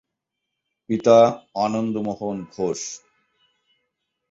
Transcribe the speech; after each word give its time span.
পিতা 0.89 1.17
আনন্দমোহন 1.55 2.37
ঘোষ। 2.55 2.81